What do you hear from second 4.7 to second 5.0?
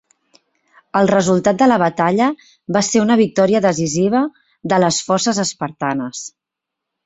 de